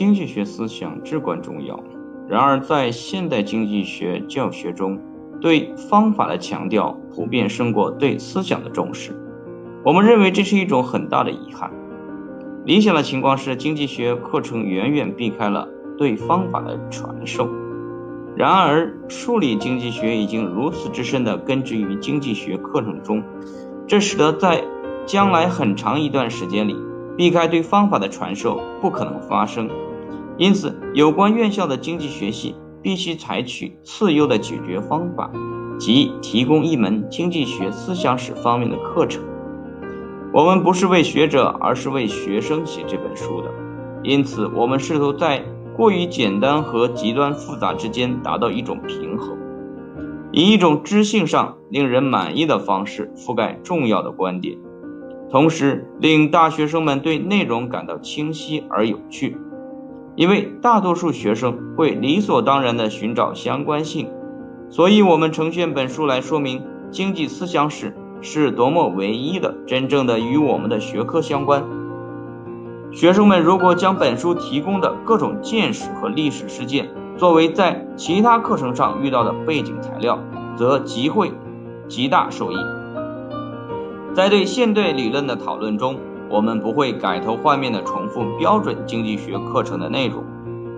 [0.00, 1.78] 经济学思想至关重要。
[2.26, 4.98] 然而，在现代经济学教学中，
[5.42, 9.12] 对方法的强调普遍胜过对思想的重视。
[9.84, 11.70] 我们认为这是一种很大的遗憾。
[12.64, 15.68] 理想的情况是，经济学课程远远避开了
[15.98, 17.46] 对方法的传授。
[18.34, 23.22] 然而，数理经济学已经如此之深地根植于经济学课程中，
[23.86, 24.64] 这使得在
[25.04, 26.74] 将来很长一段时间里，
[27.20, 29.68] 避开对方法的传授不可能发生。
[30.38, 35.30] 因此，有关院校的经济学系必须采取次优的解决方法，
[35.78, 39.22] 即提供一门经济学思想史方面的课程。
[40.32, 43.50] 我们不是为学者，而是为学生写这本书的。
[44.02, 45.44] 因此，我们试图在
[45.76, 49.36] 过于简单和极端复杂之间达到一种平衡，
[50.32, 54.56] 以一种知性上令人满意的方式覆盖重要的观点，
[55.30, 59.36] 同时令大学生们对内容感到清晰而有趣。
[60.16, 64.10] 因为大多数学生会理所当然地寻找相关性，
[64.68, 67.96] 所以我们呈现本书来说明经济思想史。
[68.22, 71.64] 是多么唯一的、真正的与我们的学科相关。
[72.92, 80.18] 学生们如果将本书提供的各种见识和历史事件作为在其他课程上遇到的背景材料，
[80.54, 81.32] 则极会
[81.88, 82.56] 极大受益。
[84.12, 90.24] 在对现代理论的讨论中，我们不会改头换面地重复标准经济学课程的内容，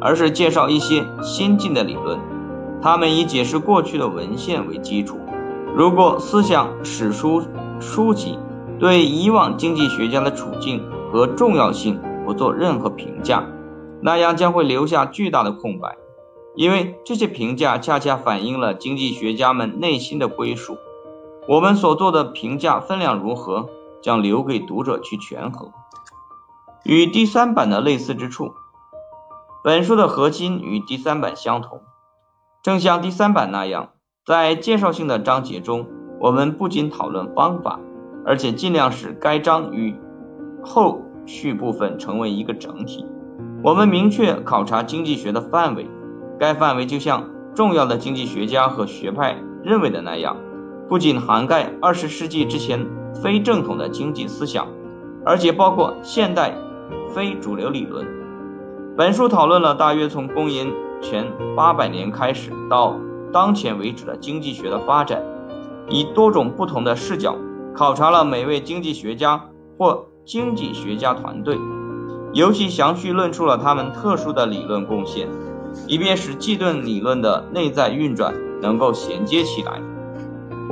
[0.01, 2.19] 而是介绍一些先进的理论，
[2.83, 5.19] 他们以解释过去的文献为基础。
[5.75, 7.43] 如果思想史书
[7.81, 8.39] 书籍
[8.79, 13.47] 对以往经济学家的处境和重要性不做任何评价，
[14.03, 15.97] 那样将会留下巨大的空白，
[16.55, 20.77] 因为这些评价恰恰反映了经济学家们内心的归属。
[21.49, 23.69] 我们所做的评价分量如何，
[24.01, 25.73] 将留给读者去权衡。
[26.85, 28.55] 与第三版的类似之处，
[29.65, 31.81] 本书的核心与第三版相同，
[32.63, 33.91] 正像第三版那样。
[34.25, 35.89] 在介绍性的章节中，
[36.21, 37.81] 我们不仅讨论方法，
[38.25, 39.97] 而且尽量使该章与
[40.63, 43.05] 后续部分成为一个整体。
[43.65, 45.89] 我们明确考察经济学的范围，
[46.39, 50.37] 该范围就像重要的经济学家和学派认为的那样，
[50.89, 52.87] 不仅涵盖二十世纪之前
[53.23, 54.69] 非正统的经济思想，
[55.25, 56.57] 而且包括现代
[57.15, 58.07] 非主流理论。
[58.97, 62.99] 本书讨论了大约从公元前八百年开始到。
[63.33, 65.23] 当前为止的经济学的发展，
[65.89, 67.35] 以多种不同的视角
[67.75, 69.49] 考察了每位经济学家
[69.79, 71.57] 或经济学家团队，
[72.35, 75.29] 尤其详细论述了他们特殊的理论贡献，
[75.87, 79.81] 以便使计论理论的内在运转能够衔接起来。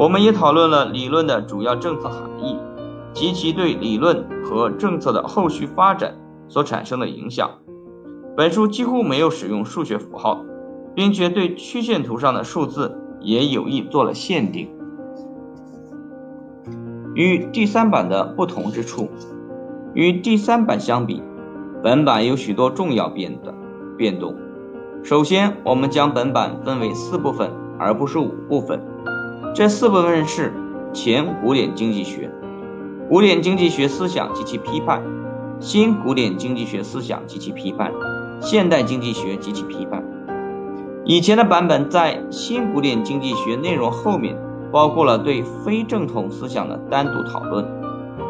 [0.00, 2.58] 我们也讨论了理论的主要政策含义
[3.12, 6.16] 及其对理论和政策的后续发展
[6.48, 7.50] 所产生的影响。
[8.34, 10.44] 本书几乎没有使用数学符号。
[10.92, 14.68] 并且对曲线图上的数字也有意做了限定。
[17.14, 19.08] 与第三版的不同之处，
[19.94, 21.22] 与第三版相比，
[21.80, 23.54] 本版有许多重要变的
[23.96, 24.34] 变动。
[25.04, 28.80] 首先，我们将本版分为四部分，而不是五部分。
[29.52, 30.52] 这四部分是：
[30.92, 32.30] 前古典经济学、
[33.08, 35.02] 古典经济学思想及其批判、
[35.58, 37.92] 新古典经济学思想及其批判、
[38.40, 40.04] 现代经济学及其批判。
[41.04, 44.36] 以前的版本在新古典经济学内容后面
[44.70, 47.66] 包括了对非正统思想的单独讨论，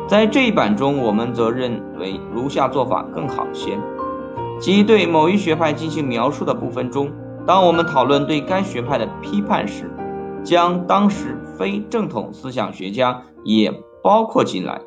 [0.08, 3.78] 在这一版中，我们则认为如下做法更好些：
[4.58, 7.10] 即对某一学派进行描述的部分中，
[7.46, 9.90] 当我们讨论对该学派的批判时，
[10.44, 14.80] 将当时非正统思想学家也包括进来，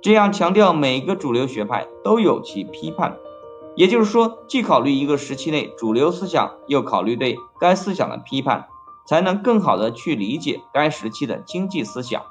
[0.00, 3.16] 这样强调每个主流学派都有其批判。
[3.74, 8.66] 也就是说，既考虑一个时期内主流思想，又考虑对该思想的批判，
[9.06, 12.22] 才能更好的去理解该时期的经济思想。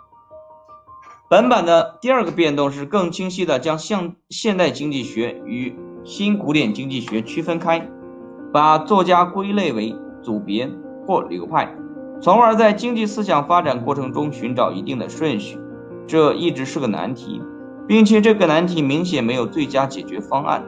[1.28, 7.90] 本版的第二个变动是更清晰的将现现代经济学与新古典经济学区分开，
[8.54, 10.70] 把作家归类为组别
[11.08, 11.74] 或流派，
[12.22, 15.58] 从而在经济思想发展过程中寻找一定的顺序。
[16.06, 17.42] 这一直是个难题，
[17.88, 20.64] 并且这个难题明显没有最佳解决方案。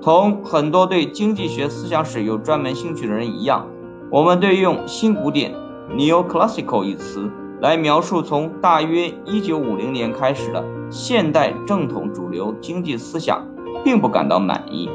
[0.00, 3.66] 同很多对经济学思想史有专门兴趣的人一样，
[4.10, 5.52] 我们对用“新古典
[5.96, 7.30] ”（Neoclassical） 一词
[7.60, 13.44] 来描述从大约1950年开始的现代正统主流经济思想，
[13.82, 14.90] 并不感到满意。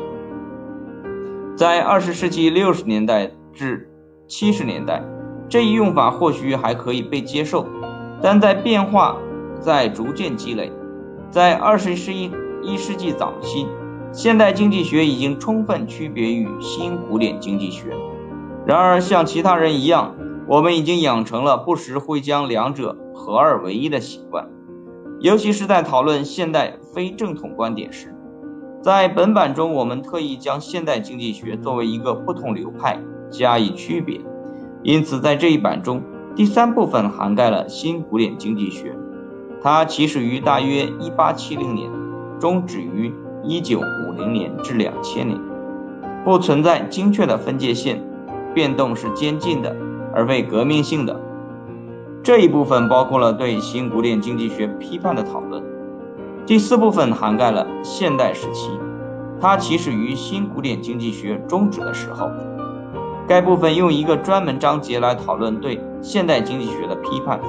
[1.57, 3.89] 在20世纪60年代至
[4.29, 5.03] 70年代，
[5.49, 7.65] 这一用法或许还可以被接受，
[8.21, 9.17] 但在变化
[9.59, 10.71] 在逐渐积累，
[11.31, 12.31] 在21
[12.77, 13.67] 世纪早期。
[14.11, 17.95] 现代经济学已经充分区别于新古典经济学。
[18.65, 20.15] 然而，像其他人一样，
[20.47, 24.47] 我们已经养成了不时会将两者合二为一的习惯，
[25.19, 28.15] 尤其是在讨论现代非正统观点时。
[28.81, 32.99] 在本版中，我们特意将现代经济学作为一个不同流派
[33.29, 34.21] 加以区别，
[34.81, 36.01] 因此在这一版中，
[36.35, 38.95] 第三部分涵盖了新古典经济学，
[39.61, 41.91] 它起始于大约1870年，
[42.39, 45.37] 终止于1950年至2000年，
[46.23, 48.01] 不存在精确的分界线，
[48.53, 49.75] 变动是渐进的，
[50.13, 51.19] 而非革命性的。
[52.23, 55.61] 这一部分包括了对新古典经济学批判的讨论。
[56.45, 58.69] 第四部分涵盖了现代时期，
[59.41, 62.29] 它起始于新古典经济学终止的时候。
[63.29, 67.39] 该部分用一个专门章节来讨论对现代经济学的批判。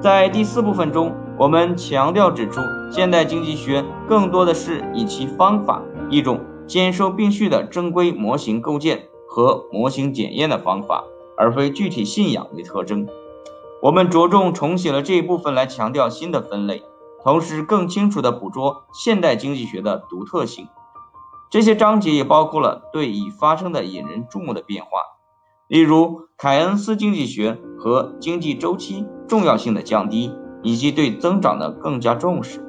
[0.00, 2.60] 在第四部分中，我们强调指出，
[2.90, 5.80] 现代经济学更多的是以其方法，
[6.10, 11.04] 一种兼收并蓄的正规模型构建和模型检验的方法，
[11.38, 13.06] 而非具体信仰为特征。
[13.80, 16.82] 我们着重重写了这一部分来强调新的分类。
[17.22, 20.66] 同时，更清楚地捕捉现代经济学的独特性。
[21.48, 24.90] 这些章节也包括了对已发生的引人注目的变化，
[25.68, 30.32] 例如凯恩斯经济学和经济周期重要性的降低，
[30.62, 32.60] 以及对增长的更加重视。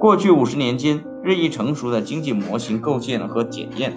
[0.00, 3.96] 过去五十年间日益成熟的经济模型构建和检验，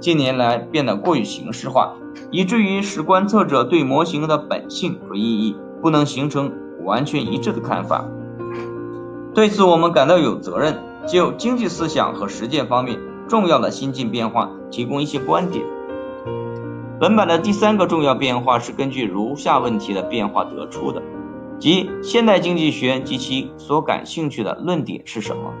[0.00, 1.94] 近年来变得过于形式化，
[2.32, 6.52] 以至于使观测者对模型的本性和意义不能形成
[6.84, 8.04] 完全一致的看法。
[9.34, 12.98] 对此，我们感到有责任就经济思想和实践方面
[13.28, 15.64] 重要的新进变化提供一些观点。
[16.98, 21.02] 本版的第三个重要变化是根据如下问题的变化得出的，
[21.58, 25.52] 即现代经济学及其所感兴趣的论点是什么。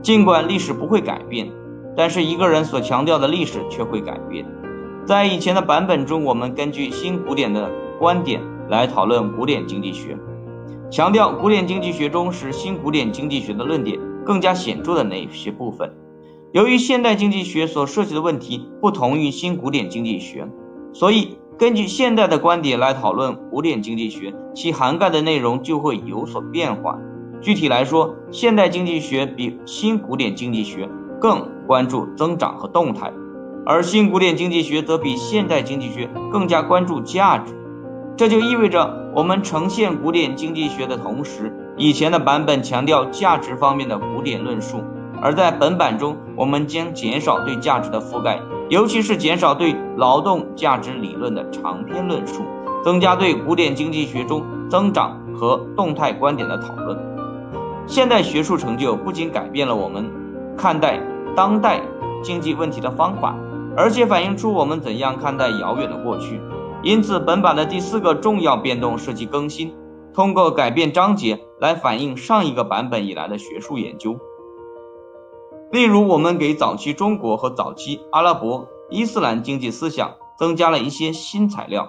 [0.00, 1.50] 尽管历史不会改变，
[1.96, 4.46] 但是一个人所强调的历史却会改变。
[5.04, 10.16] 在以前的版本中，我们根据新古典的观点来讨论古典经济学。
[10.90, 15.92] 强调古典经济学中使新古典经济学的论点更加显著的那些部分。
[16.52, 20.46] 由于现代经济学所涉及的问题不同于新古典经济学，
[20.92, 26.98] 所以根据现代的观点来讨论古典经济学，其涵盖的内容就会有所变化。
[27.40, 33.10] 具体来说，现代经济学比新古典经济学更关注增长和动态，
[33.64, 37.54] 而新古典经济学则比现代经济学更加关注价值。
[38.14, 44.82] 这就意味着，我们呈现古典经济学的同时，以前的版本强调价值方面的古典论述，
[45.22, 52.42] 而在本版中，我们将减少对价值的覆盖，尤其是减少对劳动价值理论的长篇论述，
[52.84, 56.98] 增加对古典经济学中增长和动态观点的讨论。
[57.86, 60.10] 现代学术成就不仅改变了我们
[60.56, 61.00] 看待
[61.36, 61.80] 当代
[62.22, 63.36] 经济问题的方法，
[63.76, 66.40] 而且反映出我们怎样看待遥远的过去。
[66.82, 69.72] 因此，本版的第四个重要变动涉及更新，
[70.12, 74.18] 通过改变章节来反映上一个版本以来的学术研究。
[75.72, 81.88] 例如，我们给早期中国和早期阿拉伯、伊斯兰经济思想增加了一些新材料。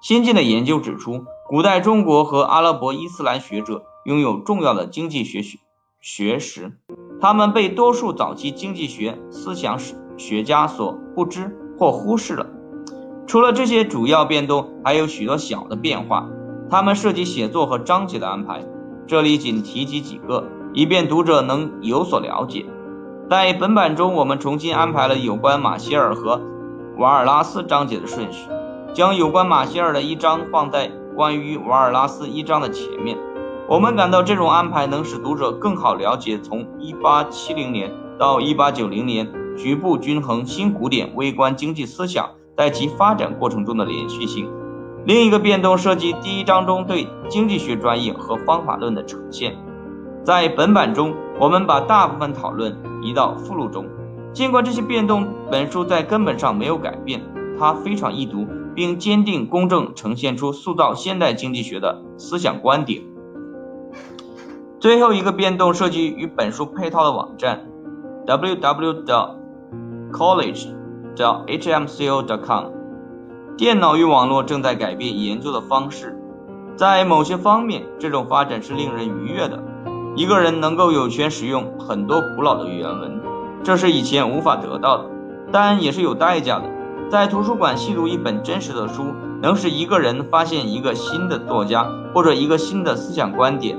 [0.00, 5.58] 新进的研究指出，古代中国和阿拉伯伊斯兰学者拥有重要的经济学学
[6.00, 6.78] 学识，
[7.20, 12.46] 他们被多数早期经济学思想史学家所不知或忽视了。
[13.26, 16.28] 除了这些主要变动，还有许多小的变化，
[16.70, 18.64] 它们涉及写作和章节的安排。
[19.08, 22.66] 这里仅提及几个，以便读者能有所了解。
[23.30, 26.40] 在本版中，我们重新安排了有关马歇尔和
[26.98, 28.48] 瓦尔拉斯章节的顺序，
[28.92, 33.16] 将有关马歇尔的一章放在关于瓦尔拉斯一章的前面。
[33.70, 42.28] 我们感到这种安排能使读者更好了解从1870年到1890年局部均衡新古典微观经济思想。
[42.54, 44.50] 在其发展过程中的连续性。
[45.04, 49.56] 另一个变动涉及第一章中对经济学专业和方法论的呈现。
[50.26, 53.86] 在本版中，我们把大部分讨论移到附录中。
[54.32, 57.22] 尽管这些变动，本书在根本上没有改变，
[57.56, 63.04] 它非常易读，并坚定公正呈现出塑造现代经济学的思想观点。
[64.80, 67.64] 最后一个变动涉及与本书配套的网站
[68.26, 69.36] ，www.college。
[71.14, 72.64] 叫 hmco.com。
[73.56, 76.18] 电脑与网络正在改变研究的方式，
[76.76, 79.62] 在某些方面，这种发展是令人愉悦的。
[80.16, 83.20] 一个人能够有权使用很多古老的原文，
[83.62, 85.04] 这是以前无法得到的，
[85.52, 86.64] 但也是有代价的。
[87.10, 93.78] 在图书馆细读一本真实的书，能使一个人发现一个新的作家或者一个新的思想观点。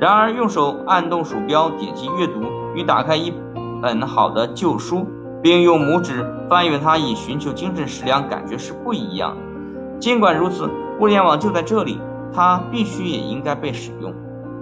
[0.00, 2.42] 然而，用手按动鼠标点击阅读
[2.74, 3.32] 与打开一
[3.80, 5.06] 本好的旧书，
[5.40, 10.00] 并用拇指翻阅它以寻求精神食粮，感觉是不一样的。
[10.00, 12.00] 尽管如此，互联网就在这里，
[12.34, 14.12] 它必须也应该被使用。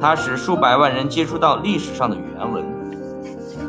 [0.01, 2.65] 它使数百万人接触到历史上的原文。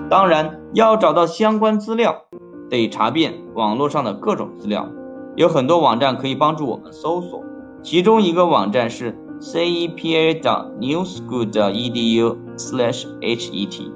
[0.10, 2.24] 当然，要找到相关资料，
[2.70, 4.88] 得查遍网络上的各种资料。
[5.36, 7.44] 有很多网站可以帮助我们搜索，
[7.84, 10.72] 其中一个网站是 cepa.
[10.79, 11.50] newschool.
[11.51, 12.38] edu.
[12.58, 13.91] slash het，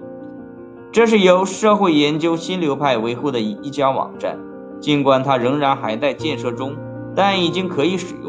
[0.92, 4.38] 这是由社会研究新流派维护的一家网站。
[4.82, 6.76] 尽管它仍然还在建设中，
[7.16, 8.29] 但已经可以使用，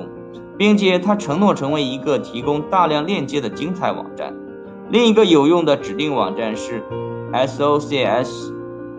[0.61, 4.35] 并且它承诺成为一个提供大量链接的精彩网站。
[4.91, 6.83] 另一个有用的指定网站是
[7.33, 8.53] socs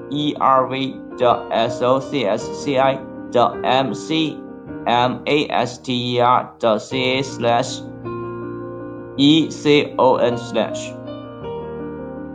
[0.09, 0.93] erv.
[1.19, 2.97] 的 socsci.
[3.31, 4.37] 的 mc
[4.83, 6.47] master.
[6.57, 7.81] 的 ca slash
[9.17, 10.89] econ slash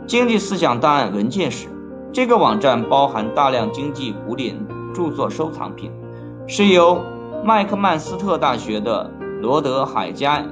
[0.05, 1.67] 经济思想档案文件室。
[2.13, 4.55] 这个网站包含大量经济古典
[4.95, 5.91] 著作收藏品，
[6.47, 7.01] 是由
[7.43, 10.43] 麦克曼斯特大学的罗德海加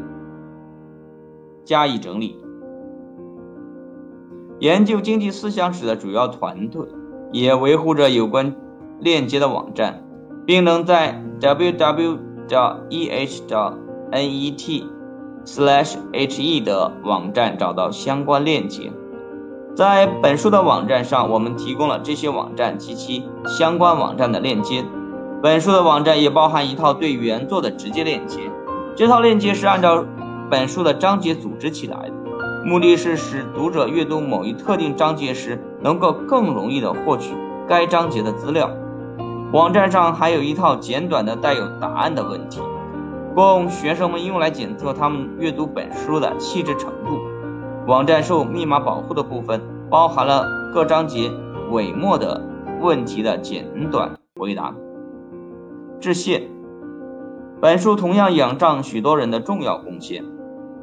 [1.63, 2.39] 加以整理。
[4.59, 6.87] 研究经济思想史的主要团队
[7.31, 8.55] 也维护着有关
[8.99, 10.03] 链接的网站，
[10.45, 12.19] 并能在 www.
[12.89, 13.27] eh.
[14.11, 14.83] net.
[15.45, 18.91] slash he 的网站找到相关链接。
[19.75, 24.85] 在本书的网站上，我们提供了这些网站及其相关网站的链接。
[25.45, 28.39] 本书的网站也包含一套对原作的直接链接。
[28.95, 30.03] 这套链接是按照
[30.49, 32.13] 本书的章节组织起来的。
[32.65, 37.35] 目的是使读者阅读某一特定章节时，能够更容易地获取
[37.67, 38.71] 该章节的资料。
[39.53, 42.59] 网站上还有一套简短的带有答案的问题，
[43.35, 47.19] 供学生们用来检测他们阅读本书的细致程度。
[47.85, 49.61] 网站受密码保护的部分
[49.91, 51.29] 包含了各章节
[51.69, 52.41] 尾末的
[52.81, 54.73] 问题的简短回答。
[55.99, 56.47] 致谢。
[57.61, 60.23] 本书同样仰仗许多人的重要贡献，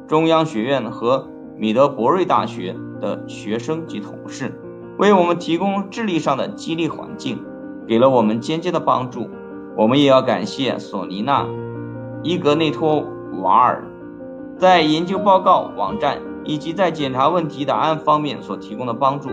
[0.07, 1.27] 中央学院和。
[1.55, 4.59] 米德伯瑞大学的学生及同事
[4.97, 7.45] 为我们提供智力上的激励环境，
[7.87, 9.29] 给了我们间接的帮助。
[9.77, 11.43] 我们也要感谢索尼娜·
[12.23, 13.05] 伊格内托
[13.43, 13.83] 瓦尔
[14.57, 19.29] 在研究报告、网站以及在检查问题答案方面所提供的帮助。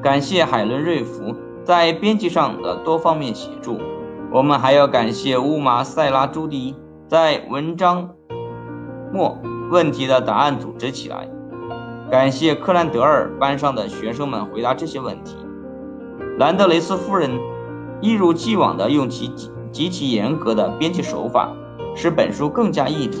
[0.00, 1.34] 感谢海伦·瑞弗
[1.64, 3.80] 在编辑上的多方面协助。
[4.36, 6.74] 我们还要感谢乌玛·塞拉·朱迪
[7.08, 8.10] 在文章
[9.10, 9.38] 末。
[9.70, 11.26] 问题的答案组织起来。
[12.10, 15.38] 感谢克兰德尔班上的学生们回答这些问题。
[16.38, 17.30] 兰德雷斯夫人
[18.02, 19.32] 一如既往地用其
[19.72, 21.50] 极其严格的编辑手法，
[21.94, 23.16] 使本书更加易读。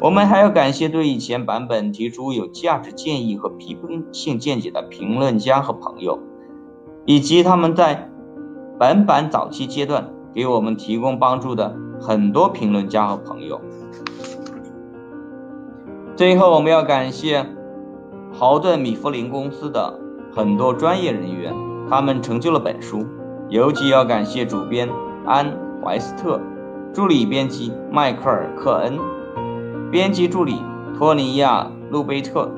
[0.00, 6.18] 我们还要感谢对以前版本提出有价值建议和批评性见解的评论家和朋友，
[7.06, 8.10] 以及他们在
[8.76, 13.60] 本版早期阶段给我们提供帮助的很多评论家和朋友。
[16.16, 17.46] 最后，我们要感谢
[18.32, 19.98] 豪顿米弗林公司的
[20.34, 21.54] 很多专业人员，
[21.88, 23.06] 他们成就了本书。
[23.48, 24.88] 尤其要感谢主编
[25.26, 25.46] 安·
[25.84, 26.40] 怀斯特、
[26.94, 28.98] 助理编辑迈克尔·克恩、
[29.90, 30.62] 编辑助理
[30.96, 32.50] 托尼亚·路贝特、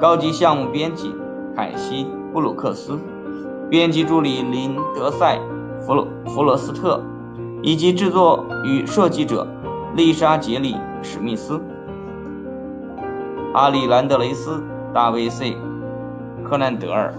[0.00, 1.14] 高级项目编辑
[1.56, 2.98] 凯西·布鲁克斯、
[3.70, 5.38] 编辑助理林德赛·
[5.80, 7.00] 弗洛弗罗斯特，
[7.62, 9.46] 以及制作与设计者
[9.94, 11.60] 丽莎·杰里·史密斯。
[13.54, 15.56] 阿里兰德雷斯、大卫 ·C·
[16.44, 17.14] 克南德尔。